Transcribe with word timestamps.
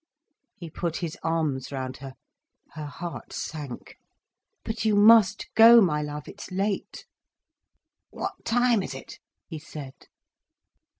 He 0.55 0.71
put 0.71 0.97
his 0.97 1.15
arms 1.21 1.71
round 1.71 1.97
her. 1.97 2.15
Her 2.71 2.87
heart 2.87 3.31
sank. 3.31 3.97
"But 4.65 4.83
you 4.83 4.95
must 4.95 5.45
go, 5.53 5.79
my 5.79 6.01
love. 6.01 6.27
It's 6.27 6.49
late." 6.49 7.05
"What 8.09 8.43
time 8.43 8.81
is 8.81 8.95
it?" 8.95 9.19
he 9.45 9.59
said. 9.59 9.93